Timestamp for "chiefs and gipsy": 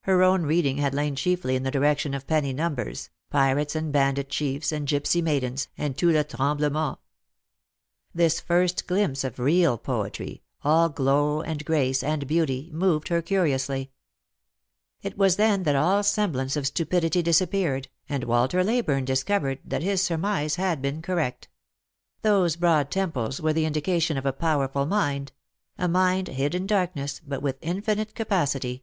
4.28-5.22